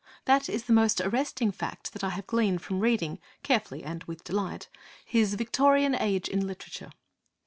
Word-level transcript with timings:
That 0.25 0.49
is 0.49 0.63
the 0.63 0.73
most 0.73 0.99
arresting 0.99 1.51
fact 1.51 1.93
that 1.93 2.03
I 2.03 2.09
have 2.09 2.25
gleaned 2.25 2.63
from 2.63 2.79
reading, 2.79 3.19
carefully 3.43 3.83
and 3.83 4.03
with 4.05 4.23
delight, 4.23 4.67
his 5.05 5.35
Victorian 5.35 5.93
Age 5.93 6.27
in 6.27 6.47
Literature. 6.47 6.89